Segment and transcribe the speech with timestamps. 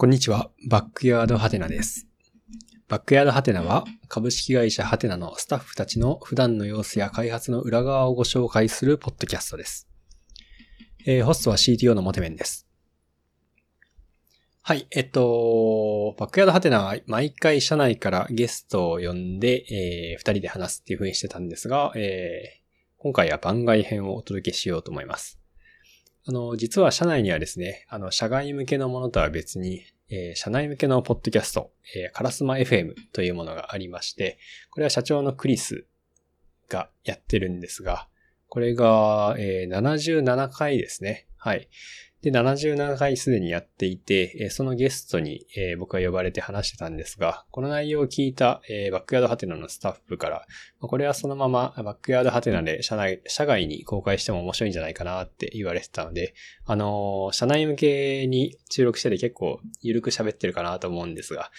[0.00, 0.52] こんにちは。
[0.70, 2.06] バックヤードハテナです。
[2.86, 9.88] バックヤードハテナは株式会社ハテナのスタッフたちの普段の様子や開発の裏側をご紹介するポッドキャストです。
[11.04, 12.68] えーホストは CTO のモテメンです。
[14.62, 14.86] はい。
[14.92, 22.58] えっと、バックヤードハテナは毎回社内からゲストを呼んで、えー二人で話すっていう風にしてたんですが、えー
[22.98, 25.40] 今回は番外編をお届けしようと思います。
[26.28, 34.38] あの、実は社内にはですね、あの、社外向けのものとは別に、えー社内向けのポッドキャスト、えーカラスマ FM というものがありまして、
[34.70, 35.86] これは社長のクリス
[36.68, 38.08] がやってるんですが、
[38.48, 41.26] これが、えー77回ですね。
[41.36, 41.68] はい。
[42.22, 45.46] で、77回すでにやっていて、そのゲストに、
[45.78, 48.60] 僕が呼ばれて話してたんですが、この内容を聞いた、
[48.90, 50.46] バックヤードハテナのスタッフから、
[50.80, 61.52] これはそのままバックヤードハテナで社内、社外に公開しても面白いんじゃないかなって言われてたので、あの社内向けに収録してて結構緩く喋ってるかなと思うんですが、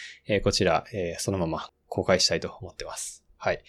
[0.43, 0.83] こちら、
[1.19, 3.23] そのまま公開したいと思ってます。
[3.37, 3.63] はい。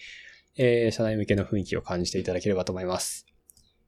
[0.57, 3.30] えー社内向けの雰囲気を感じていただければと思います。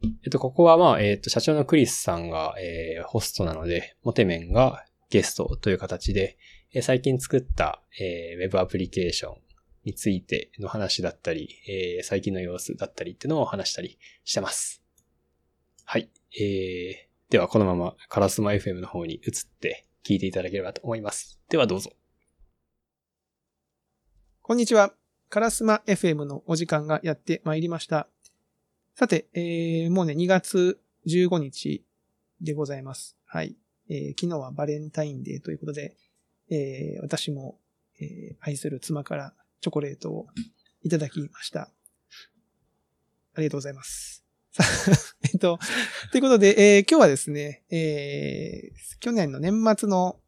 [0.03, 6.37] えっと、ここはまあ、えっと、社長のクリスさんが、えーホストなので、モテメンがゲストという形で、
[6.73, 9.35] えー最近作った、えーウェブアプリケーション
[9.85, 14.81] についての話だったり、えー最近の様子だったりっていうのを話したりしてます。
[15.85, 16.09] はい。
[16.37, 19.21] えー、ではこのままカラスマ FM の方に移っ
[19.59, 21.39] て聞いていただければと思います。
[21.49, 21.91] ではどうぞ。
[24.41, 24.93] こんにちは。
[25.29, 28.07] カラスマ FM のお時間がやってまいりました。
[28.95, 31.83] さて、えー、もうね、2月15日
[32.41, 33.17] でございます。
[33.25, 33.55] はい。
[33.89, 35.95] えー昨日はバレンタインデーということで、
[36.51, 37.57] えー私も、
[37.99, 40.27] えー愛する妻からチョコレートを
[40.83, 41.71] いただきました。
[43.33, 44.23] ありがとうございます。
[44.51, 45.57] さ あえっと、
[46.11, 50.19] ということで、えー今日はですね、えー去年の年末の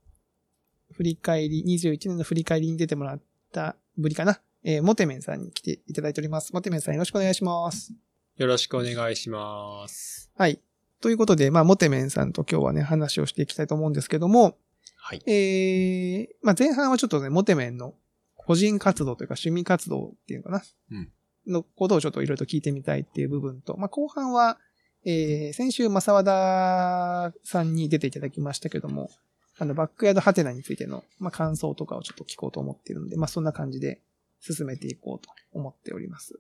[0.94, 3.22] 振り返り、21年の振り返りに出てもらっ
[3.52, 4.42] たぶりかな。
[4.64, 6.52] えー、モテメンさんに来ていただいております。
[6.52, 7.94] モテメンさんよろしくお願いします。
[8.38, 10.29] よろしくお願いします。
[10.38, 10.59] はい。
[11.00, 14.57] ということで、まあ、モテメンさんと今日はね、話をしていきたいと思うんですけども、
[14.97, 15.22] はい。
[15.25, 17.94] えー、まあ、前半はちょっとね、モテメンの
[18.35, 20.63] 個人活動というか趣味活動っていうのかな。
[20.91, 21.09] うん
[21.47, 24.57] のことをちょっといろいろと聞いてみたいっていう部分と、まあ、後半は、
[25.06, 29.12] えー、先週、正和田さんに出ていただきましたけども、
[29.59, 34.01] あの、バックヤードハテナについての、まあ、感想とかをちょっと聞こうと思っているので、まあ、そんな感じで
[34.40, 36.40] 進めていこうと思っております。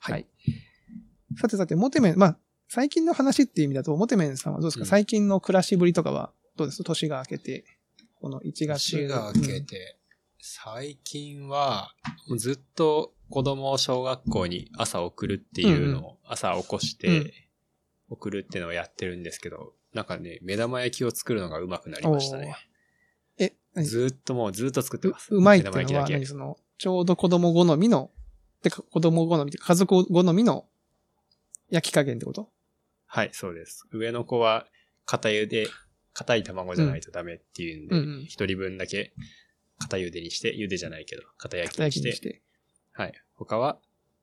[0.00, 0.26] はい
[1.38, 2.38] さてさて、モテメン、まあ、
[2.68, 4.86] 最近の話っていう意味だと、モテメンさんはどうですか、うん。
[4.86, 6.82] 最近の暮らしぶりとかはどうです？
[6.84, 7.64] 年が明けて、
[8.20, 8.92] この1月。
[8.96, 9.98] 年が明けて、
[10.40, 11.94] 最近は、
[12.36, 17.24] ずっと子供を小学校に朝送るっていうのを、朝起こしうん。
[17.24, 17.48] て、
[18.08, 22.56] 送るっていうのをやってるんですけど、なんかね、目玉焼きを作るのが上手くなりましたね。
[23.38, 23.86] うんえ、何？
[23.86, 25.34] ずーっともうずーっと作ってうます。
[25.34, 28.10] うまいってのは、その、ちょうど子供好みの、
[28.62, 30.66] てか子供好み家族好みの
[31.72, 32.50] 焼き加減ってこと？
[33.06, 33.88] はい、そうです。
[33.90, 34.66] 上の子は、
[35.06, 35.66] 片茹で、
[36.12, 39.14] 硬い卵じゃないとダメっていうんでうんうん、一、人分だけ、
[39.78, 42.42] 片茹でにして、茹でじゃないけど、片焼き片にして、して。
[42.92, 43.12] はい。
[43.34, 43.80] 他は、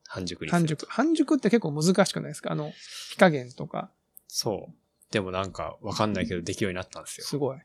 [0.07, 0.59] 半熟にする。
[0.59, 0.85] 半熟。
[0.87, 2.51] 半熟って結構難しくないですか？
[2.51, 2.71] あの、
[3.09, 3.91] 火加減とか。
[4.27, 4.73] そう。
[5.11, 7.25] でもなんか、わかんないけど、できるようになったんですよ。
[7.25, 7.57] すごい。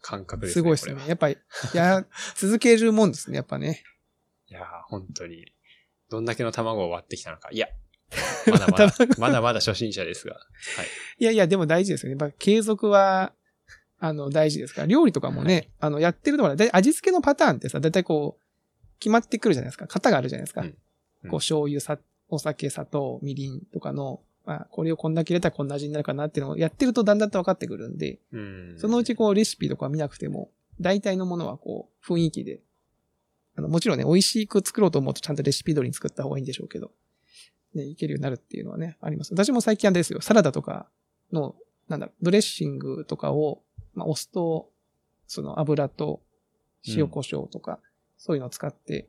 [0.00, 0.52] 感覚ですね。
[0.54, 1.36] すごいですねやっぱり、
[1.74, 3.82] や、続けるもんですね、やっぱね。
[4.48, 5.52] いやー、本当に。
[6.08, 7.50] どんだけの卵を割ってきたのか。
[7.52, 7.68] いや、
[8.50, 10.34] まだまだ、 卵まだまだ初心者ですが。
[10.34, 10.44] はい。
[11.18, 12.18] いやいや、でも大事ですよね。
[12.20, 13.32] やっぱ継続は、
[13.98, 14.86] あの、大事ですから。
[14.86, 18.42] 料理とかもね、あの、やってるところだい味付けのパターンってさ、だいたいこう、
[18.98, 19.86] 決まってくるじゃないですか。
[19.86, 20.62] 型があるじゃないですか。
[20.62, 20.76] うんうん
[21.28, 21.98] こう、醤油、さ、
[22.30, 28.74] お酒、砂糖、みりんとかの、まあ、これをこんだけ入れたらこんな味になるかなっていうのをやってるとだんだんと分かってくるんで、うん。
[28.78, 30.50] そのうちこう、レシピとか見なくても、
[30.80, 32.60] 大体のものはこう、雰囲気で、
[33.56, 36.90] あの、もちろんね、美味しく作ろうと思うとちゃんとレシピ通りに作った方がいいんでしょうけど、
[37.74, 39.32] ね、いけるようになるっていうのはね、あります。
[39.32, 40.88] 私も最近あれですよ、サラダとか
[41.32, 41.54] の、
[41.88, 43.62] なんだろう、ドレッシングとかを、
[43.94, 44.70] まあ、お酢と、
[45.26, 46.20] その油と、
[46.88, 47.78] 塩胡椒とか、
[48.16, 49.08] そういうのを使って、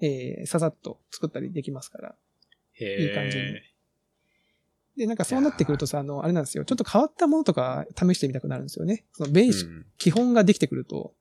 [0.00, 2.14] えー、ささっと作ったりできますから。
[2.80, 3.44] いい感じに
[4.96, 6.64] で、なんかそうなってくるとさ、あの、あれなんですよ。
[6.64, 9.04] ちょっと変わったものとか試してみたくなるんですよね。
[9.12, 11.14] そのベーシうん基本ができてくると、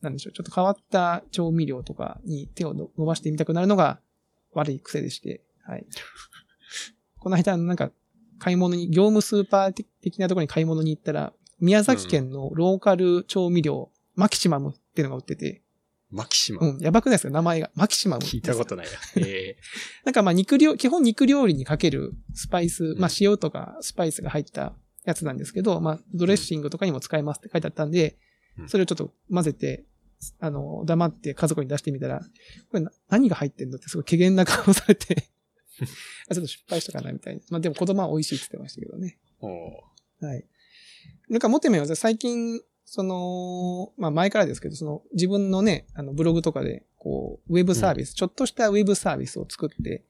[0.00, 4.00] なんでしょう、ちょっと変わった調味料とかに手をの伸ばしてみたくなるのが
[4.52, 5.86] 悪い癖でして、はい。
[7.18, 7.90] この間、なんか、
[8.38, 9.72] 買い物に、業務スーパー
[10.02, 15.62] 的なところに買い物に行ったら、宮崎県のローカル調味料、マキシマムっていうのが売ってて、
[16.10, 16.68] マキシマム？
[16.72, 17.30] うん、やばくないですか？
[17.30, 17.70] 名前が。
[17.74, 18.22] マキシマム。
[18.24, 18.92] 聞いたことないな。
[19.24, 19.56] え
[20.04, 24.74] なんかまあ肉料、基本肉料理にかけるスパイス、んまあ塩とかスパイスが入った
[25.04, 28.18] やつなんですけど、まあドレッシングとかにも使えますって書いてあったんで、
[28.58, 29.86] うんそれをちょっと混ぜて、
[30.38, 32.26] あの、黙って家族に出してみたら、こ
[32.74, 35.22] れな何が入ってんのってすごい怪げな顔されて、あ
[36.32, 37.40] ちょっと失敗したかなみたいな。
[37.50, 39.18] まあでも子供は美味しいって言ってましたけどね。
[40.20, 40.44] はい。
[41.28, 50.04] なんか、モテメは最近、その、まあ前からですけど、その自分のね、あのブログとかで、こう、ウェブサービス、ちょっとしたウェブサービスを作って、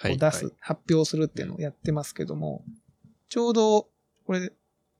[0.00, 2.64] ーこう出す、発表するっていうのをやってますけども、
[3.28, 3.88] ちょうど、
[4.26, 4.52] これ、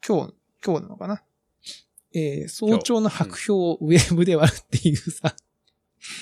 [0.07, 0.35] 今日、
[0.65, 1.23] 今日なのかな？
[2.15, 5.35] えー早朝の白氷をウェブで割るっていうさ、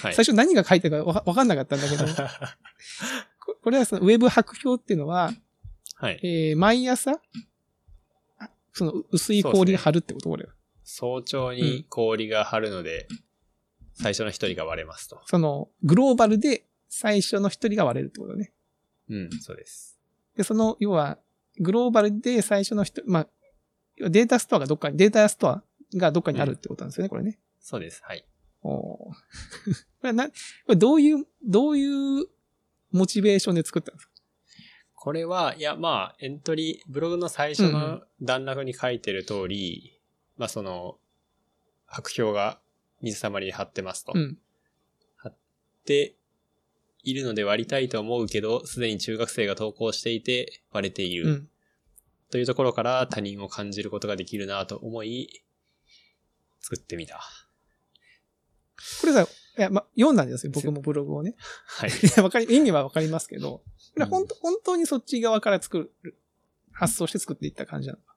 [0.03, 0.15] はい。
[0.15, 2.05] 最初何が書いてるかわわかんなかったんだけど、
[3.67, 5.33] ここれはそのウェブ白氷っていうのは、
[5.97, 6.21] はい。
[6.23, 7.21] えー毎朝、
[8.39, 10.53] あその薄い氷が張るってことこれは。
[10.85, 13.09] 早朝に氷が張るので、
[13.95, 15.21] 最初の一人が割れますと。
[15.25, 18.53] その、グローバルで最初の一人が割れるってことね。
[19.11, 19.99] うん、そうです。
[20.37, 21.19] で、その、要は、
[21.59, 23.29] グローバルで最初の人、まあ、
[23.99, 25.65] データストアがどっかに、データストア
[25.97, 27.41] がどっかにあるってことなんですよね、これね。
[27.59, 28.01] そうです。
[28.05, 28.25] はい。
[28.63, 29.13] おー
[29.99, 30.33] これはな、こ
[30.69, 32.29] れどういう、どういう
[32.97, 34.13] モチベーションで作ったんですか？
[34.95, 40.01] これは、いや、まあ、エントリー、ブログの最初の段落に書いてる通り、
[40.37, 40.99] まあ、その、
[41.87, 42.59] 白氷が
[43.03, 44.13] 水たまりに貼ってますと。
[44.15, 44.39] うん。
[45.85, 46.17] で、
[47.05, 51.29] いるので割りたいと思うけど、すでに中学生が投稿していて割れている。
[51.29, 51.49] うん。
[52.29, 55.45] というところから他人を感じることができるなと思い、
[56.59, 57.21] 作ってみた。
[59.01, 61.35] これさ、いや、ま、読んだんですよ、僕もブログをね。
[61.67, 61.91] はい。
[61.91, 63.65] いや、わかり、意味はわかりますけど、こ
[63.97, 66.17] れは本当、本当にそっち側から作る、
[66.73, 68.17] 発想して作っていった感じなのか。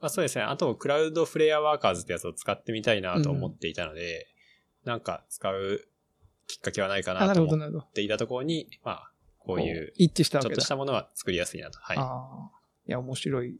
[0.00, 0.44] まあ、そうですね。
[0.44, 4.28] あと、クラウドフレアワーカーズってやつを使ってみたいなと思っていたので、
[4.84, 5.88] なんか使う
[6.46, 7.78] きっかけはないかあ、なと思。
[7.78, 10.68] っていたところに、まあ、こういう、一致したちょっとし。
[10.68, 11.78] たものは作りやすいなと。
[11.80, 11.96] はい。
[11.98, 12.50] ああ。
[12.86, 13.58] いや、面白い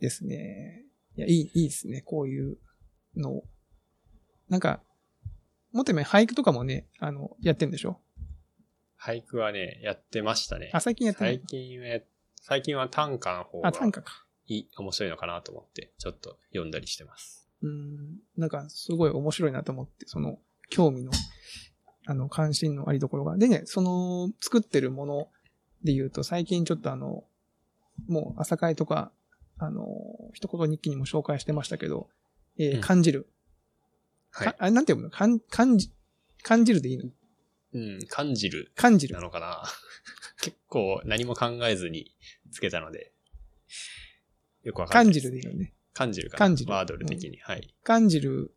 [0.00, 0.84] ですね。
[1.16, 2.02] いや、いい、いいですね。
[2.02, 2.58] こういう
[3.16, 3.44] のを。
[4.48, 4.82] なんか、
[5.72, 8.00] もっと言えば俳句とかもね、あの、やってんでしょ？
[9.00, 10.70] 俳句はね、やってましたね。
[10.72, 11.46] あ、最近やってない最。
[11.46, 12.00] 近は、
[12.40, 14.26] 最近は短歌の方があ、短歌か。
[14.46, 17.48] いい、面白いのかなと思って、ちょっと読んだりしてます。
[17.62, 18.18] うん。
[18.36, 20.38] なんか、すごい面白いなと思って、その、
[20.68, 21.12] 興味の、
[22.06, 23.36] あの、関心のありどころが。
[23.36, 25.28] でね、その、作ってるもの
[25.84, 27.24] で言うと、最近ちょっとあの、
[28.08, 29.12] もう朝会とか、
[29.58, 29.86] あの、
[30.32, 32.08] 一言日記にも紹介してましたけど、
[32.58, 33.28] えーうん感じる。
[34.32, 34.56] はいか。
[34.58, 35.10] あれ、なんて読むの？
[35.10, 35.92] 感、感じ、
[36.42, 37.10] 感じるでいいの？
[37.74, 39.20] うん、感じる感じるな。
[39.20, 39.62] のかな？
[40.40, 42.10] 結構何も考えずに
[42.50, 43.12] つけたので、
[44.64, 45.72] よくわかんない感じるでいいのね。
[45.94, 46.38] 感じるかな？
[46.38, 47.38] 感じるワードル的に。
[47.38, 47.74] はい。
[47.84, 48.52] 感じる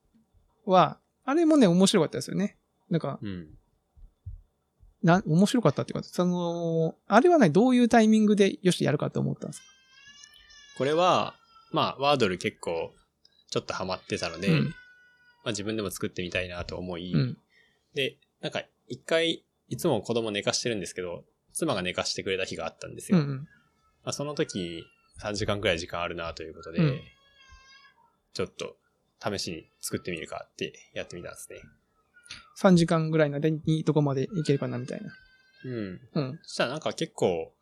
[0.65, 2.57] は、あれもね、面白かったですよね。
[2.89, 3.47] なんか、うん。
[5.03, 9.65] な、面白かったっていうか、その、あれはね、どういうタイミングでよしやるかと思ったんですか？
[10.77, 11.35] これは、
[11.71, 12.93] まあ、ワードル結構、
[13.51, 14.75] ちょっとハマってたので、うん
[15.45, 17.37] まあ自分でも作ってみたいなと思い、うん。
[17.93, 23.19] で、なんか一回、いつも子供寝かしてるんですけど、妻が寝かしてくれた日があったんですよ。
[23.19, 23.37] うんうん。
[24.03, 24.83] まあ、その時、
[25.21, 27.01] 3時間くらい時間あるなということで、うん
[28.33, 28.75] ちょっと
[29.23, 31.61] 試しに作ってみるかってやってみたんですね。
[32.61, 35.09] 3時間ぐらいの間にどこまでいけるかなみたいな。
[35.63, 36.01] うん。
[36.13, 36.39] うん。
[36.43, 37.53] そしたらなんか結構、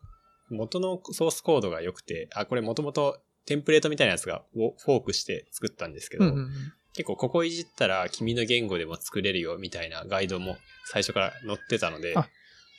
[0.50, 6.50] 元のソースコードが良くて、あ、これもともとテンプレートみたいなやつがフォフォークして作ったんですけど、うんうんうん。
[6.94, 12.28] 結構ここいじったら君の言語でも作れるよみたいなガイドも最初から載ってたので、あ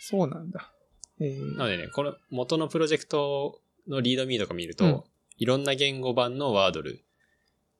[0.02, 0.72] そうなんだ。
[1.20, 5.04] えー、なのでね、この元のプロジェクトのリードミーとか見ると、うん
[5.38, 7.04] いろんな言語版のワードル。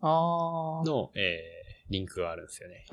[0.02, 2.86] の、えー、リンクがあるんですよね。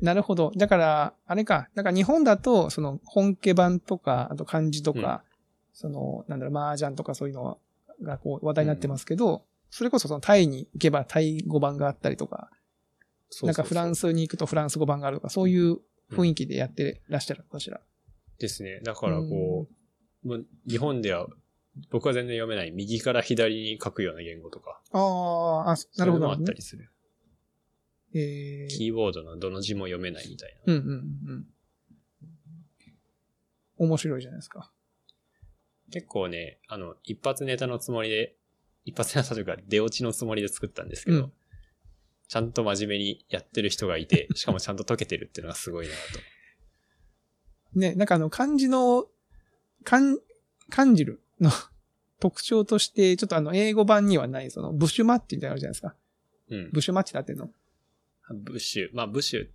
[0.00, 0.52] なるほど。
[0.56, 1.68] だから、あれか。
[1.74, 5.22] だから日本だと、その本家版とか、あと漢字とか、
[5.74, 7.58] その、なんだろう、麻雀とかそういうの
[8.02, 12.50] がこう話題になってますけど、それこそそのタイに行けばタイ語版があったりとか、
[13.42, 15.78] なんかフランススに行くとフランス語版があるとか、そういう
[16.12, 17.80] 雰囲気でやってらっしゃるのかしら。
[18.38, 18.80] ですね。
[18.82, 19.68] だからこ
[20.24, 21.28] う、もう日本では
[21.90, 25.84] 僕は全然読めない右から左に書くような言語とか、ああ、あ、なるほど。
[25.94, 26.90] そういうのもあったりする。
[28.12, 30.74] えー、キーボードのどの字も読めないみたいな。
[30.74, 31.46] うんうんうん。
[33.78, 34.72] 面白いじゃないですか。
[35.92, 38.34] 結構ね、あの、一発ネタのつもりで、
[38.84, 41.32] 一発ネタというか出落ちのつもりで作ったんですけど、うん
[42.30, 45.92] ちゃんと真面目にやってる人がいて、 しかもちゃんと解けてるっていうのがすごいな
[47.72, 47.78] と。
[47.80, 49.08] ね、なんかあの、漢字の、
[49.82, 50.16] 漢、
[50.68, 51.50] 感じるの
[52.20, 55.96] 特徴として、ちょっとあの、英語版にはない、その、ブッシュマッチみたいなのあるじゃないですか。
[56.50, 56.70] うん。
[56.70, 57.50] ブッシュマッチだってんの？
[58.32, 58.90] ブッシュ。
[58.92, 59.48] まあ、ブッシュ。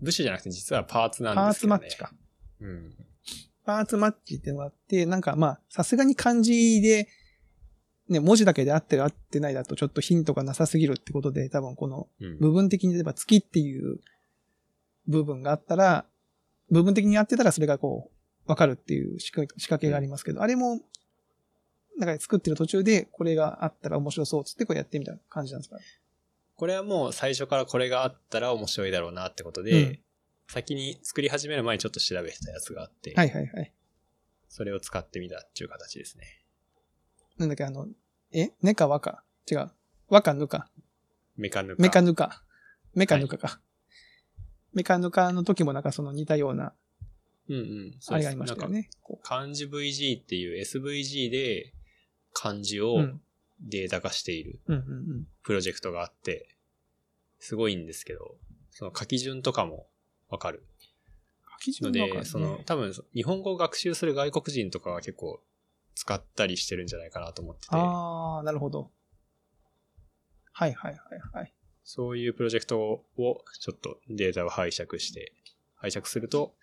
[0.00, 1.80] ブッシュじゃなくて実はパーツなんパーですけどね。
[1.80, 2.14] ツマッチか。
[2.60, 2.96] うん。
[3.66, 7.08] パーツマッチってのがあって、なんかまあ、さすがに漢字で、
[8.12, 12.38] ね、文字だけで合ってる合ってないだとちょっとヒントがなさすぎるってことで、多分このうん。
[12.38, 13.98] 部分的に例えば月っていう
[15.08, 16.04] 部分があったら、
[16.70, 18.10] 部分的に合ってたらそれがこ
[18.46, 20.80] う、わかるっていう仕掛け仕掛けがありますけど、あれも、
[21.98, 25.76] なんか作ってる途中でこれがあったら面白そうっつってこうやってみた感じなんですか？
[26.56, 29.98] これはもう最初からこれがあったら面白いだろうなってことで、うん
[30.48, 33.72] 先に作り始める前にちょっと調べてたやつがあって、はいはいはい。
[34.50, 36.24] それを使ってみたっていう形ですね。
[37.38, 37.86] なんだっけ、あの、
[38.32, 38.52] え？
[38.62, 39.22] ねかわか？
[39.50, 39.70] 違う。
[40.08, 40.68] わかぬか。
[41.36, 41.82] メカヌカ。
[41.82, 42.42] メカヌカ。
[42.94, 43.60] メカヌカか。
[44.72, 46.72] メカヌカの時もなんかその似たような、
[47.48, 47.98] うんうん。
[48.08, 48.90] あれがありましたよね。
[49.02, 51.72] こ漢字 VG っていう SVG で
[52.32, 52.86] 漢字う。
[52.86, 53.20] をうん。
[53.64, 54.58] データ化している。
[55.44, 56.48] プロジェクトがあって、
[57.38, 58.34] すごいんですけど、
[58.72, 59.86] その書き順とかも
[60.28, 60.66] わかる
[61.64, 65.40] 書きので、順がわかるねその多分日本語を学習する外国人とかは結構
[65.94, 68.90] 使ったりしてるんじゃないかなと思ってて、ああ、なるほど。
[70.52, 71.54] はいはいはいはい。
[71.84, 73.04] そういうプロジェクトを
[73.60, 75.32] ちょっとデータを拝借して、
[75.74, 76.54] 拝借すると、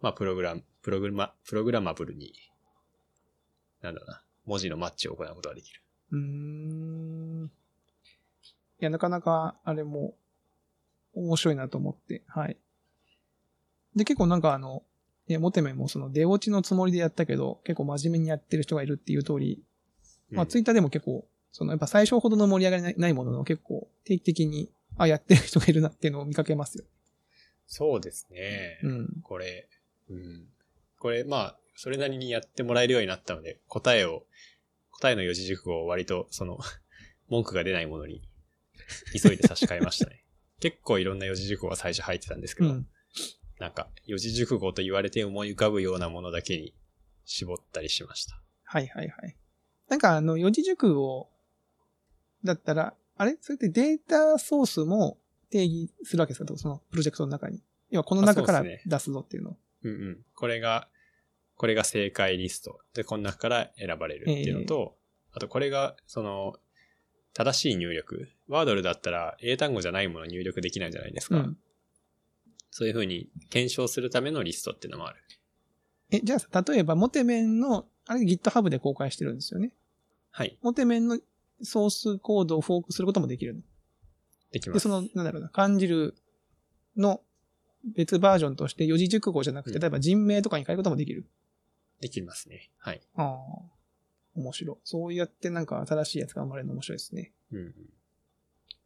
[0.00, 2.32] まあプログラム、プログラマ、プログラマブルに、
[3.82, 5.82] なんだろうな、文字のマッチを行うことができる。
[6.12, 7.50] うーん。
[8.80, 10.16] いや、なかなか、あれも、
[11.14, 12.56] 面白いなと思って、はい。
[13.96, 14.84] で、結構なんかあの、
[15.28, 19.62] いや、モテメもその出落ちのつもりでやったけど、結構真面目にやってる人がいるっていう通り、
[20.30, 26.84] まあ、ツイッターでも結構、そのやっぱ最初ほどの盛り上がりないないものの結構定期的に、あ、やってる人がいるなっていうのを見かけますよ。
[27.66, 28.80] そうですね。
[28.82, 29.08] うん。
[29.22, 29.68] これ、
[30.10, 30.46] うん。
[30.98, 34.24] これ、まあ、それなりにやってもらえるようになったので、答えを、
[34.90, 36.58] 答えの四字熟語を割と、その、
[37.28, 38.22] 文句が出ないものに、
[39.12, 40.24] 急いで差し替えましたね。
[40.60, 42.88] 結構いろんな四字熟語が最初入ってたんですけど、うん。
[43.58, 46.74] なんか、四字熟語と言われて思い浮かぶようなものだけに
[47.24, 48.40] 絞ったりしました。
[48.64, 49.36] はいはいはい。
[49.88, 51.28] なんかあの、四字熟語
[52.44, 53.36] だったら、あれ？
[53.40, 55.18] それってデータソースも
[55.50, 56.56] 定義するわけですか？
[56.56, 57.60] そのプロジェクトの中に。
[57.90, 59.56] 要はこの中から出すぞっていうのを。
[59.82, 60.18] うんうん。
[60.34, 60.88] これが、
[61.56, 62.78] これが正解リスト。
[62.94, 64.96] で、この中から選ばれるっていうのと、
[65.32, 66.54] あとこれが、その、
[67.32, 68.28] 正しい入力。
[68.46, 71.36] ワードルだったら英単語じゃないもの入力できないじゃないですか。
[71.36, 71.58] うん。
[72.70, 75.18] そういうふうに検証するためのリストっていうのもある。
[76.10, 79.72] え、じゃあ、例えば、モテメンの、あれ GitHub で公開してるんですよね。
[80.30, 80.58] はい。
[80.62, 81.18] モテメンの
[81.62, 83.60] ソースコードをフォークすることもできるの。
[83.60, 83.66] で、
[84.52, 84.80] できます。
[84.80, 86.14] その、なんだろうな、漢字る
[86.96, 87.20] の
[87.84, 91.26] 別バージョンとして四字熟語じゃなくて、うん例えば人名とかに変えることもできる。
[92.00, 92.70] できますね。
[92.78, 93.00] はい。
[93.16, 93.38] ああ。
[94.34, 94.76] 面白い。
[94.84, 97.32] そうやってなんか新しいやつが生まれるの面白いですね。
[97.52, 97.74] うん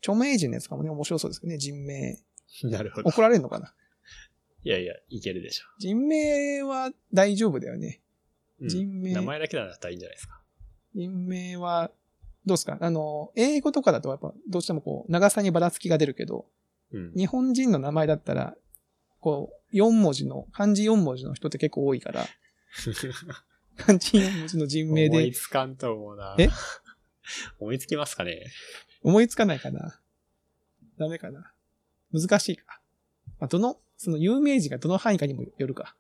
[0.03, 2.19] 著名人のやつかもね、面白そうですけどね、人名。
[2.65, 2.71] うん。
[2.71, 3.09] なるほど。
[3.09, 3.73] 怒られるのかな？
[4.65, 8.01] いやいや、いけるでしょ人名は大丈夫だよね。
[8.61, 8.65] う。
[8.65, 10.41] うん人名名前だけだったらいいんじゃないですか。
[10.95, 11.91] 人名は、
[12.47, 12.79] どうですか？
[12.81, 16.47] あの、英語とかだとやっぱどうしてもこう、長さにばらつきが出るけど、
[16.93, 17.13] うん。
[17.15, 18.55] 日本人の名前だったら、
[19.21, 22.27] こう、4文字の、漢字4文字の人って結構多いから、
[23.77, 26.37] 漢字4文字の人名で思いつかんと思うな。
[26.39, 26.49] え？
[27.59, 28.45] 思いつきますかね？
[29.03, 30.01] 思いつかないかな？
[30.99, 31.53] ダメかな？
[32.13, 32.81] 難しいか。
[33.39, 35.95] まあ、どの、その有名人がどの範囲かにもよるか。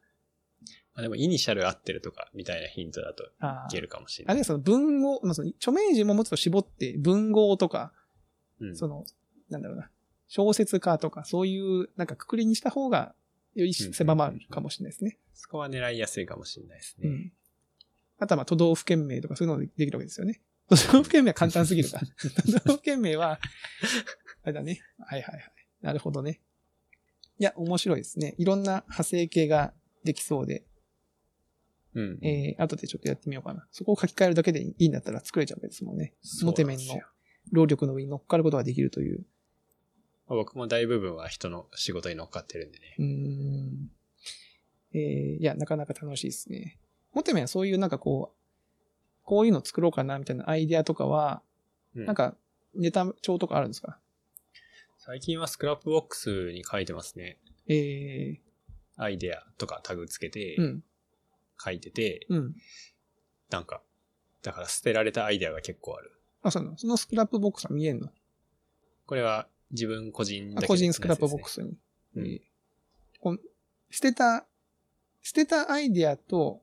[0.94, 4.32] まあでも、イニシャル合ってるとか、みたいなヒントだとあいけるかもしれない。
[4.32, 7.92] あれはその文語、まあ、その著名人ももうちょっと絞って文豪とか、
[8.60, 9.04] うんその、
[9.48, 9.90] なんだろうな、
[10.28, 13.14] 小説家とか、そういう、なんかくくりにした方が、
[13.54, 15.18] より狭まるかもしれないですね。
[15.34, 17.08] そこは狙いやすいかもしれないですね。
[17.08, 17.32] うん。
[18.18, 20.40] あとはまあ都道府県名とかそういうのでできるわけですよね。
[20.68, 22.00] 都道府県名は簡単すぎるか。
[22.46, 23.40] 都道府県名は、
[24.42, 24.80] あれだね。
[24.98, 25.52] はいはいはい。
[25.82, 26.40] なるほどね。
[27.38, 28.34] いや、面白いですね。
[28.38, 29.72] いろんな派生系が
[30.04, 30.64] できそうで、
[31.94, 32.18] うん。
[32.22, 33.66] えー、後でちょっとやってみようかな。
[33.70, 36.14] そこを書き換えるだけでいいんだったら作れちゃうわけですもんね。
[36.42, 37.00] モテ面の
[37.50, 39.26] 労力の上に乗っかることができるという。
[40.28, 42.94] まあ僕も大部分は人の仕事に乗っかってるんでね。
[42.98, 43.90] うーん。
[44.94, 46.78] えー、いや、なかなか楽しいですね。
[47.12, 48.36] モテメンはそういうなんかこう、
[49.24, 51.42] こういうの作ろうかなみたいなアイデアとかは、
[51.94, 52.36] うんなんか
[52.74, 53.98] ネタ帳とかあるんですか？
[55.04, 57.36] 最近は Scrapbox に書いてますね。
[57.66, 58.38] え
[58.96, 60.84] アイデアとかタグつけてー、うん、
[61.58, 62.54] 書いてて、うん。
[63.50, 63.82] なんか、
[64.42, 66.12] だから捨てられたアイデアが結構ある。
[66.44, 68.10] あ、そうなのその Scrapbox は見えんの？
[69.06, 71.54] これは自分個人だけあ個人スクラップボックス。
[71.54, 71.76] スに。
[72.14, 72.40] うんえー
[73.20, 73.40] こん
[73.90, 74.46] 捨てた、
[75.20, 76.62] 捨てたアイデアと、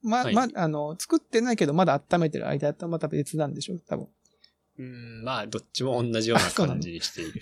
[0.00, 3.80] ま、はいま、あの、作ってないけどまだ温めてるアイデアとまた別なんでしょ？
[3.80, 4.08] 多分。
[4.78, 7.40] うん、まあ、どっちも同じようなあそうなの感じにしている。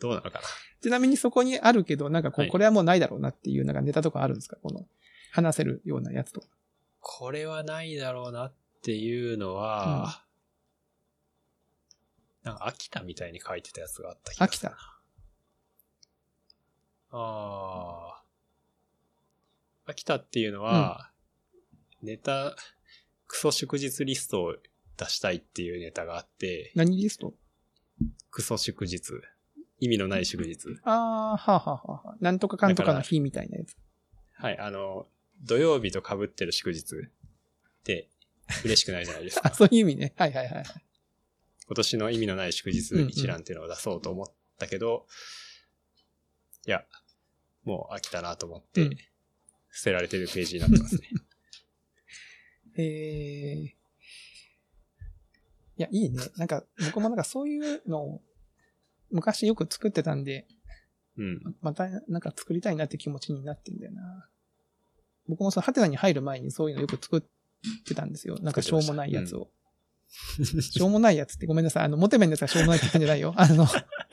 [0.00, 0.40] どうなのかな。
[0.80, 4.56] ちなみにそこにあるけど、なんかこう、はいこれはもうないだろうなっていう、なんかネタとかあるんですか？
[4.62, 4.86] この、
[5.32, 6.46] 話せるようなやつとか。
[7.00, 10.22] これはないだろうなっていうのは、
[12.44, 14.76] なんか秋田みたいに書いてたやつがあった気がする田
[17.10, 18.22] ああ。
[19.86, 21.10] 秋田っていうのは、
[22.02, 22.54] ネタ、
[23.26, 24.54] クソ祝日リストを
[24.96, 27.34] 出したいっていうネタがあって、何リスト？
[28.30, 29.00] クソ祝日。
[29.80, 30.78] 意味のない祝日。
[30.84, 33.76] ああ、はあ、はあはあはあ、なんとかかんとかの日みたいなやつ。
[34.34, 35.06] はい、あの、
[35.42, 36.84] 土曜日と被ってる祝日っ
[37.84, 38.08] て
[38.64, 39.54] 嬉しくないじゃないです あ、か。
[39.54, 40.12] そういう意味ね。
[40.16, 40.64] はいはいはい。
[41.66, 44.26] 今年の意味のない祝日うんうん一覧っていうのを出そうと思っ
[44.58, 45.06] たけど、
[46.66, 46.84] いや、
[47.64, 48.96] もう飽きたなと思ってうん、
[49.70, 51.08] 捨てられてるページになってますね。
[52.78, 53.74] えー、い
[55.76, 56.20] や、いいね。
[56.36, 58.22] なんか、僕もなんかそういうのを
[59.10, 60.46] 昔よく作ってたんで、
[61.16, 61.40] うん。
[61.60, 64.28] またなんか作りたいなって気持ちになってんだよな。
[65.28, 68.38] 僕もそのハテナに入る前にそういうのよく作ってたんですよ。
[68.40, 69.48] なんかしょうもないやつを。
[70.60, 71.84] しょうもないやつってごめんなさい。
[71.84, 73.34] あの、モテメンのやしょうもないって言ったんじゃないよ。
[73.36, 73.66] あの、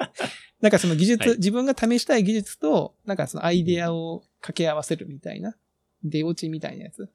[0.61, 5.55] なんかその技術、はい自分が試したい技術と、なんかそのアイデアを掛け合わせるみたいな、
[6.03, 7.09] 出落ちみたいなやつ。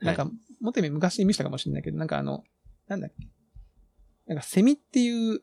[0.00, 0.30] なんか、
[0.60, 2.44] モテメン昔見せたかもしれないけど、なんかあの、
[2.88, 3.28] なんだっけ。
[4.26, 5.42] なんかセミっていう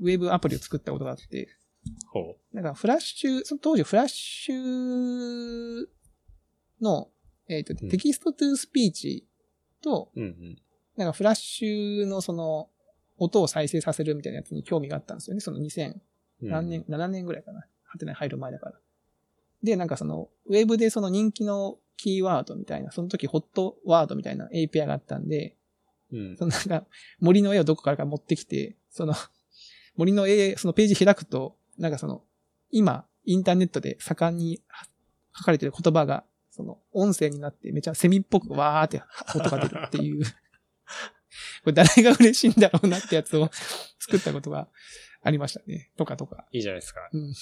[0.00, 1.48] ウェブアプリを作ったことがあって、
[2.06, 5.86] ほなんか Flash、その当時フラッシュ
[6.80, 7.08] の、
[7.48, 9.26] えっ、と、うん text to speech
[9.82, 10.20] と、う。
[10.20, 10.58] うんうん。
[10.96, 12.68] なんかフラッシュのその、
[13.18, 15.40] 音を再生させるみたいなやつに興味があったんですよね。
[15.40, 15.94] その2000
[16.42, 17.66] うん何年、7年ぐらいかな。
[17.84, 18.78] ハテナに入る前だから。
[19.62, 25.56] で、なんかその、ウェブでその人気のキーワードみたいな、その時ホットワードみたいな API があったんで、
[26.12, 26.86] うんそのなんか
[27.20, 29.14] 森の絵をどこからか持ってきて、その
[29.96, 32.22] 森の絵、そのページ開くと、なんかその、
[32.70, 34.62] 今、インターネットで盛んに
[35.36, 39.02] 書かれてる言葉が、その、音声になってめちゃセミっぽくわーって
[39.34, 40.24] 音が出るっていう。
[41.62, 43.50] これ誰が嬉しいんだろうなってやつを
[43.98, 44.68] 作ったことが
[45.22, 45.90] ありましたね。
[45.96, 46.46] とかとか。
[46.52, 47.08] いいじゃないですか。
[47.12, 47.34] うん。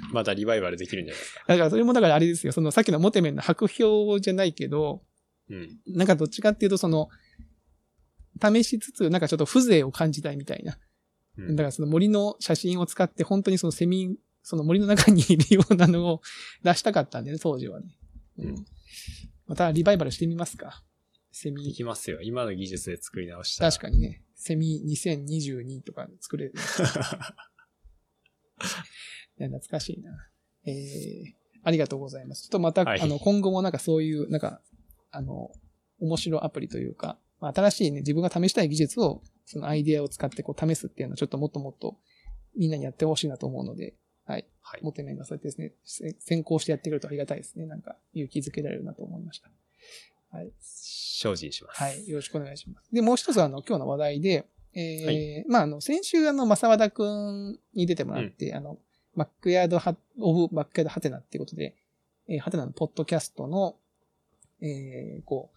[0.12, 1.44] またリバイバルできるんじゃないですか。
[1.48, 2.52] だからそれもだからあれですよ。
[2.52, 5.02] そのさっきのモテメンの白票じゃないけど、
[5.50, 5.80] うん。
[5.86, 7.08] なんかどっちかっていうとその、
[8.40, 10.78] 試しつつ、なんかちょっと風情を感じたいみたいな。
[11.38, 16.20] うんだからその森の写真を使って本当にそのセミ、その森の中にいるようなのを
[16.62, 17.96] 出したかったんでね、 当時はね。
[18.38, 18.66] うん。
[19.46, 20.82] またリバイバルしてみますか。
[21.30, 21.72] セいミ。
[21.72, 22.20] きますよ。
[22.22, 23.70] 今の技術で作り直したら。
[23.70, 24.22] 確かにね。
[24.34, 26.54] セミ2022とか作れる。
[29.38, 30.10] いや、懐かしいな。
[30.64, 32.42] えー、ありがとうございます。
[32.42, 34.60] ちょっとまた、はいあの、今後もなんかそういう、なんか、
[35.10, 35.50] あの、
[35.98, 41.96] 面白アプリというか、まあ新しいね、自分が試したい技術を、そのアイデアを使ってこう試すっていうのをちょっともっともっと
[42.56, 44.46] みんなにやってほしいなと思うので、はい。
[44.60, 44.80] はい。
[44.82, 47.66] モテメンがそうやってですね、せ先行してやってくれるとありがたいですね。
[47.66, 49.50] なんか、勇気づけられるなと思いました。
[50.30, 50.52] はい。
[50.60, 51.82] 精進します。
[51.82, 52.08] はい。
[52.08, 52.88] よろしくお願いします。
[52.94, 58.78] で、もう一つあの、今日の話題で、えーまあ、あの、先週あの、正和田くんに出てもらって、あの、
[59.16, 61.76] バックヤードハ、オブバックヤードハテナっていうことで、
[62.28, 63.76] えーハテナのポッドキャストの、
[64.60, 65.50] えーこ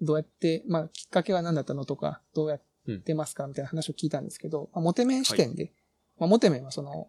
[0.00, 2.62] う、どうやって、まあ、きっかけは何だったのとか、どうやっ
[3.04, 5.72] てますかみたいな話を聞いたんですけど、まあ、モテメン視点で、
[6.18, 7.08] まあ、モテメンはその、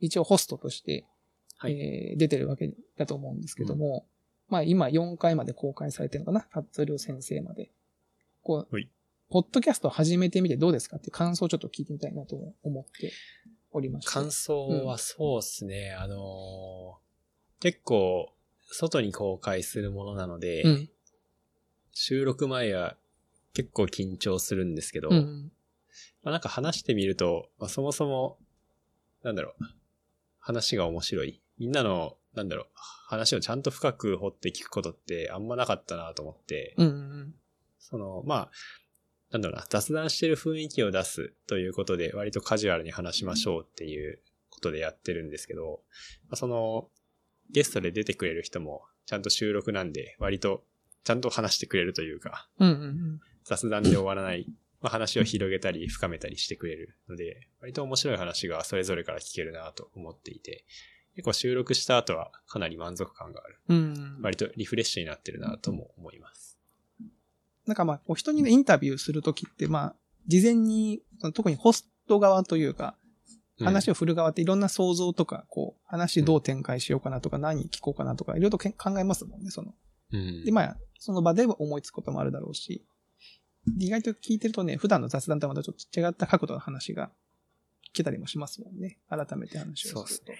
[0.00, 1.06] 一応ホストとして、
[1.58, 4.06] はいえー出てるわけだと思うんですけども、
[4.48, 6.62] まあ今4回まで公開されてるのかな？
[6.62, 7.70] 達郎先生まで。
[8.42, 8.90] こうはい、
[9.30, 13.10] ポッドキャストを始めてみてどうですかっていう感想をちょっと聞いてみたいなと思って
[13.72, 14.12] おりまして。
[14.12, 15.92] 感想はそうですね。
[15.92, 17.06] あのー
[17.58, 18.28] 結構、
[18.70, 20.90] 外に公開するものなので、うん。
[21.92, 22.96] 収録前は
[23.56, 25.50] 結構緊張するんですけど、うん。
[26.22, 28.36] まあ、なんか話してみると、まあ、そもそも、
[29.22, 29.64] なんだろう、
[30.38, 31.40] 話が面白い。
[31.58, 37.34] みんなの、なんだろう、話をちゃんと深く掘って聞くことってあんまなかったなと思って、うんうん。
[37.78, 38.50] その、まあ、
[39.32, 45.80] なんだろうな、雑談してる雰囲気を出すということで、割とカジュアルに話しましょうっていうことでやってるんですけど、
[46.24, 46.90] まあ、その、
[47.50, 50.62] ゲストで出てくれる人も、ちゃんと収録なんで、割と、
[51.04, 54.44] ちゃんと話してくれるというか、うんうん雑談で終わらない、
[54.80, 60.64] まあ、話を広げたり深めたりしてくれるので、割と面白い話がそれぞれから聞けるなと思っていて、
[61.14, 63.60] 結構収録した後はかなり満足感がある。
[63.68, 63.76] うん。
[63.76, 63.80] う
[64.18, 64.22] ん。
[64.22, 66.58] 割とリフレッシュになってるなとも思います。
[67.66, 71.00] なんかまあ、お人にね、インタビューするときって、まあ、事前に、
[71.34, 72.96] 特にホスト側というか、
[73.60, 79.74] 話を、を振る側っていろんな想像とか、こう、話どう展開しようかなとか、何聞こうかなとか、いろいろとけ考えますもんね、その。
[80.12, 82.84] うんで、まあ、その場で思いつくこともあるだろうし、
[83.78, 87.10] 意外と聞いてるとね、普段の雑談とはまたちょっと違った角度の話が
[87.92, 88.98] 聞けたりもしますもんね。
[89.08, 90.32] 改めて話をすると。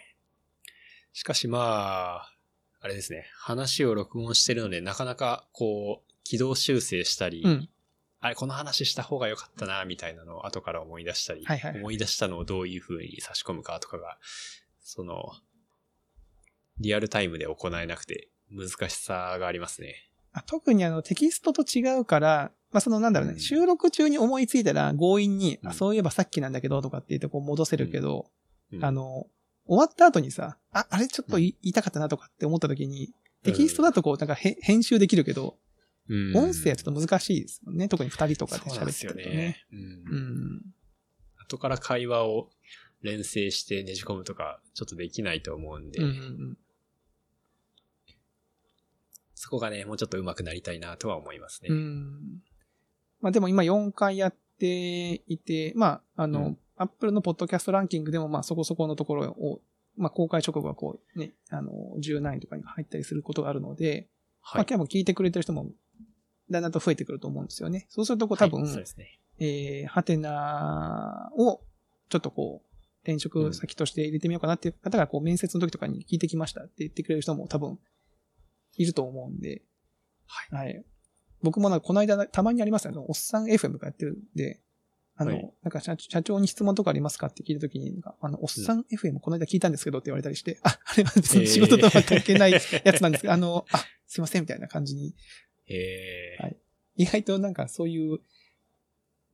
[1.12, 2.32] しかしまあ、
[2.80, 7.68] あれですね、話を録音してるので、なかなかこう、軌道修正したり、うん。
[8.20, 14.18] あれ、この話した方が良かったな、みたいなのを後から思い出したり、はいはいはい思い出したのをどういう風に差し込むかとかが、
[14.80, 15.32] その、
[16.78, 19.94] リアルタイムで行えなくて難しさがありますね。
[20.32, 28.26] あ特にあのテキストと違うから、まあ、そのなんだろうね、うん収録中に思いついたら強引に、うんあそういえばさっきなんだけどとかって言ってこう戻せるけど、
[28.72, 29.26] うんあ、の、
[29.66, 35.56] 終わった後にさ、あ、あれちょっと言いたかったなとかって思った時に、テキストだとこうなんかへ編集できるけど、
[36.08, 37.88] うん音声はちょっと難しいですよね。
[37.88, 39.66] 特に二人とかでそうなん喋ってですよねるとね。。
[39.72, 39.82] うんう
[40.60, 40.62] ん。
[41.38, 42.48] 後から会話を
[43.02, 46.18] 連成してねじ込むとか、ちょっとできないと思うんで、うんうんう
[46.52, 46.58] ん。
[49.34, 51.68] そこがね、もうちょっと上手くなりたいなとは思いますね。
[51.70, 52.42] うん。
[53.20, 59.60] まあでも今4回やっていて、まあ、あの、うんアップルのポッドキャストランキングでもまあそこそこのところを、
[59.96, 64.08] まあ公開直後はこうね、あの、10何位とかに入ったりすることがあるので、
[64.42, 64.66] まあはい。
[64.66, 65.70] 多分聞いてくれてる人も
[66.50, 67.86] だんだんと増えてくると思うんですよね。
[67.88, 69.18] そうするとこう多分、はいそうですね。
[69.38, 71.62] えー、ハテナを
[72.08, 77.78] ちょっとこう、転職先として入れてみようかなっていう方がこう面接の時とかに聞いてきましたって言ってくれる人も多分
[78.76, 79.62] いると思うんで、
[80.26, 80.84] はい。
[81.46, 82.98] 僕もなんかこの間たまにありますよね。
[82.98, 84.60] おっさん FM がやってるんで、
[85.14, 85.52] あの、はい。
[85.62, 92.60] なんか社社長に質問とかありますかって聞いた時に、なんかあの、おっさん FM この間聞いたんですけどって言われたりして、あ、あれは別に仕事とは関係ないや
[92.92, 95.14] つなんですけど、あの、あ、すいませんみたいな感じに。
[95.68, 96.42] えー。
[96.42, 96.56] はい。
[96.96, 98.18] 意外となんかそういう、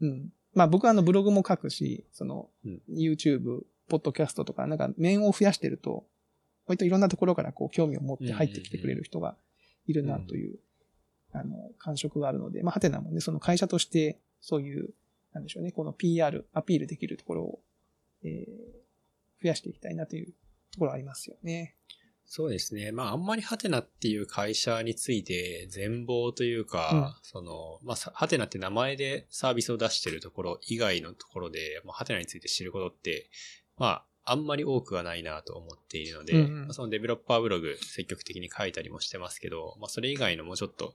[0.03, 0.29] うん。
[0.53, 2.83] まあ僕はあのブログも書くし、そのうん。
[2.95, 6.05] YouTube、ポッドキャストとかなんか面を増やしてると、
[6.67, 9.37] 割といろんなところからこう興味を持って入ってきてくれる人が
[9.87, 10.59] いるなという、
[11.33, 14.91] あの、感触があるので、まあハテナもね、その会社としてそういう、
[15.33, 17.61] なんでしょうね、この PR、アピールできるところを、
[18.25, 18.83] えー
[19.43, 20.33] 増やしていきたいなという
[20.73, 21.75] ところはありますよね。
[22.25, 22.93] そうですね。
[22.93, 33.29] まあ、あんまりハテナっていう会社について全貌というか、その、まあ、さハテナって名前でサービスを出してるところ以外のところで、まあ、ハテナについて知ることって、
[33.77, 40.95] まあ、あんまり多くはないなと思っているので、うんうんまあそのデベロッパーブログ積極的に書いたりもしてますけど、まあ、それ以外のもうちょっと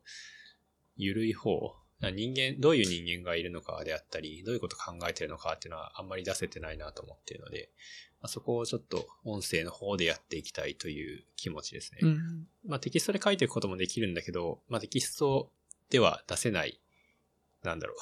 [0.96, 7.70] 緩い方、人間、どういう人間がいるのかであったり、どういうこと考えてるのかっていうのはあんまり出せてないなと思っているので、
[8.22, 12.00] まあ、そこをちょっと音声の方でやっていきたいという気持ちですね。
[12.04, 12.48] うん。
[12.66, 15.52] まあテキストで書いていくこともできるんだけど、まあテキスト
[15.90, 16.80] では出せない、
[17.64, 17.98] なんだろう、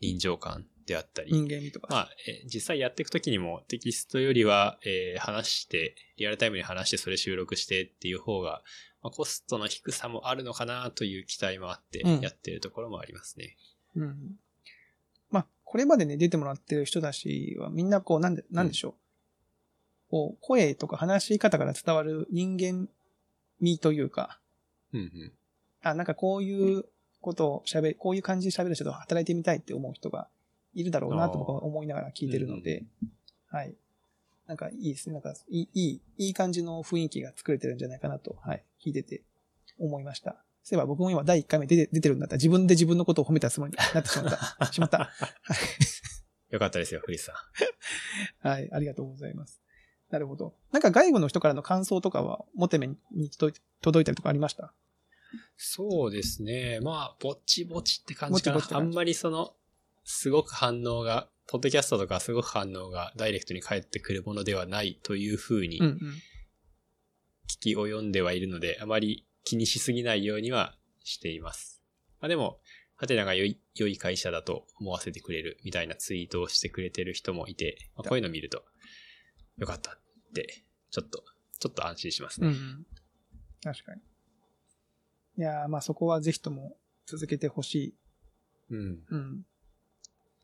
[0.00, 1.88] 臨場感であったり、人間味とか。
[1.90, 8.62] まあ、えー実際やっていくときにもテキストよりは、えー話して、リアルタイムに話してそれ収録してっていう方が、
[9.02, 13.56] まあ、コストの低さもあるのかなという期待もあってうんやってるところもありますね。
[13.94, 14.36] うん。
[15.30, 18.94] まあ、これまでね、出てもらってる人たちはみんなこう、なんで、なんでしょう。
[20.10, 22.88] こう、声とか話し方から伝わる人間
[23.60, 24.40] 味というか、
[24.92, 25.32] うんうん。
[25.82, 26.84] あ、なんかこういう
[27.20, 30.28] ことを喋る、こういう感じで喋る人と働いてみたいって思う人が
[30.80, 32.84] いるだろうなと僕は思いながら聞いてるので、
[33.50, 33.74] はい。
[34.46, 35.12] なんかいいですね。
[35.14, 39.22] なんかいい、いい、いい感じの雰囲気が作れてるんじゃないかなと、はい、聞いてて
[39.78, 40.36] 思いました。
[40.62, 44.66] そういえば僕も今第1回目出て出てるんだったら自分で自分のことを褒めたつもりになってしまった。
[44.72, 45.10] しまった。
[46.50, 47.32] よかったですよ、フリスさ
[48.44, 48.48] ん。
[48.48, 49.60] はい、ありがとうございます。
[50.10, 50.54] なるほど。
[50.72, 53.60] なんか外部の人からの感想とかは、モテメに届
[54.00, 54.72] いたりとかありました？
[55.56, 56.80] そうですね。
[56.80, 59.54] まあ、ぼちぼちって感じかなぼちぼちあんまりその、
[60.10, 65.80] すごく反応が、ポッドキャストとかすごく反応がダイレクトに返ってくるものではないというふうに。
[67.46, 71.82] 聞き及んではいるので、あまり気にしすぎないようにはしています。
[72.20, 72.58] まあでも、
[72.96, 78.64] ハテナが良い、良い会社だと思わせてくれるみたいなツイートをしてくれてる人もいて、まあ、こういうの見ると、
[79.58, 80.00] よかったっ
[80.34, 81.22] て、ちょっと、
[81.60, 82.48] ちょっと安心しますね。
[82.48, 82.86] うんうん。
[83.62, 84.00] 確かに。
[85.36, 87.94] いやーまあそこはぜひとも続けてほしい、
[88.70, 89.04] うん。
[89.10, 89.46] うん、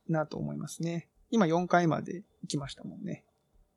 [0.09, 1.09] なと思いますね。
[1.31, 3.25] 今4回まで行きましたもんね。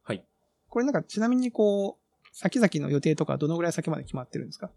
[0.04, 0.26] はい。
[0.70, 4.72] これなんかちなみにこう、先々の予定とかどのぐらい先まで決まってるんですか？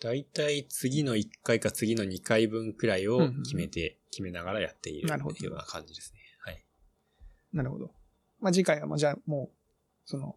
[0.00, 6.20] だいたい次の1回か次の2回分くらいをうんうんうん決めて、決めながらやっているなるほどような感じですね。
[6.40, 6.64] はい。
[7.52, 7.94] なるほど。
[8.40, 9.56] まあ次回はもうじゃあもう、
[10.04, 10.36] その、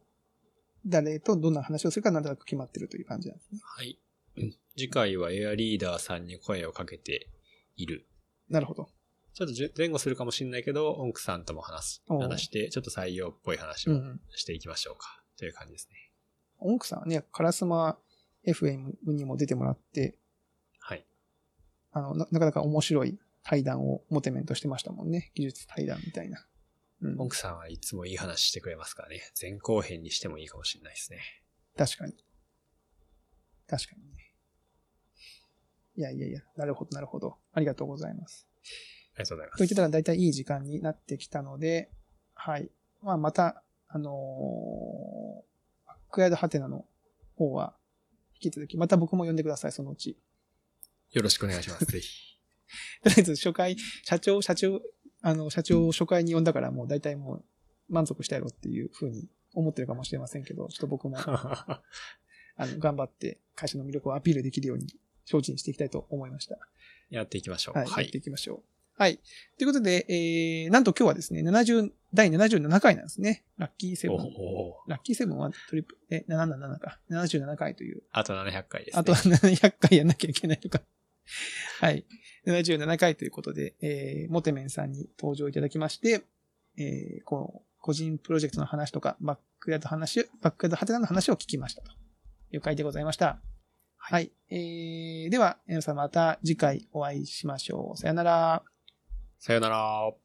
[0.85, 3.59] 誰とどんな話をするかなんとなく決まってるという感じなんですね。
[3.63, 3.99] はい。
[4.37, 7.29] うん次回はエアリーダーさんに声をかけて
[7.77, 8.05] いる。
[8.49, 8.89] なるほど。
[9.35, 14.01] ちょっと前後するかもしれないけど、オンクさんとも話す、話して、ちょっと採用っぽい話を。
[14.33, 15.21] していきましょうか。
[15.37, 16.09] という感じですね。
[16.59, 17.97] オンクさんはね、カラスマ
[18.47, 20.15] FM にも出てもらって、
[20.79, 21.05] はい。
[21.91, 25.31] あの、ななかなか面白い対談をモテメントしてましたもんね。
[25.35, 26.45] 技術対談みたいな。
[27.01, 29.21] うんオンクさんはいつもいい話してくれますからね。
[29.39, 31.19] 前後編にしてもいいかもしれないですね。
[31.77, 32.13] 確かに。
[33.67, 34.33] 確かにね。
[35.97, 37.37] いやいやいや、なるほど、なるほど。
[37.51, 38.47] ありがとうございます。
[39.15, 39.57] ありがとうございます。
[39.57, 41.89] と言ってたら大体いい時間になってきたので、
[42.33, 42.69] はい。
[43.01, 46.85] まあ、また、あのー、バックヤードハテナの
[47.35, 47.75] 方は、
[48.35, 50.17] 引き続き、また僕も呼んでください、そのうち。
[51.11, 51.85] よろしくお願いします。
[51.85, 52.35] ぜひ。
[53.03, 54.81] とりあえず初回、社長、社長、
[55.21, 57.45] あの、社長を初回に呼んだからもう大体もう
[57.87, 61.81] 満足したやろっていうふうに思ってるかもしれませんけど、ちょっと僕も、 あ
[62.57, 64.87] の、頑張って会社の魅力をアピールできるように
[65.25, 66.57] 精進していきたいと思いました。
[67.09, 67.77] やっていきましょう。
[67.77, 67.87] はい。
[67.87, 68.17] はいやって。
[68.17, 68.74] いきましょう。
[68.97, 69.19] はい。
[69.57, 73.43] ということで、えー、なんと今日はですね、70、第77回なんですね。
[73.57, 74.19] ラッキーセブおン。
[74.21, 76.99] おラッキーセブンはトリプ、え、77か。
[77.11, 78.03] 77回という。
[78.11, 78.99] あと700回ですね。
[78.99, 80.81] あとは700回やんなきゃいけないのか。
[81.81, 82.05] はい。
[82.47, 86.21] 77回ということで、えー、モテメンさんに登場いただきまして、
[86.77, 91.91] えー、この、個人プロジェクトの話とか、バックヤード話、バックヤードハテナの話を聞きましたと
[92.51, 93.41] いう回でございました。
[93.97, 94.31] はい。
[94.49, 97.97] えー、では、皆さんまた次回お会いしましょう。
[97.97, 98.74] さよなら。
[99.45, 100.24] さよなら。